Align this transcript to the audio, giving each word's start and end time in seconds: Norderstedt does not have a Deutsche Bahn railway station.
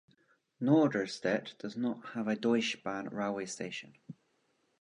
Norderstedt 0.59 1.59
does 1.59 1.77
not 1.77 2.03
have 2.15 2.27
a 2.27 2.35
Deutsche 2.35 2.81
Bahn 2.81 3.07
railway 3.09 3.45
station. 3.45 3.93